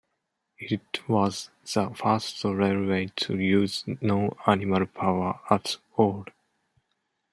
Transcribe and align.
It 0.57 1.07
was 1.07 1.51
the 1.75 1.91
first 1.91 2.43
railway 2.43 3.11
to 3.17 3.37
use 3.37 3.83
no 4.01 4.35
animal 4.47 4.87
power 4.87 5.39
at 5.51 5.77
all. 5.95 6.25